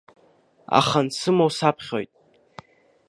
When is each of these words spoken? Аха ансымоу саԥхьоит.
Аха 0.79 0.99
ансымоу 1.03 1.51
саԥхьоит. 1.57 2.11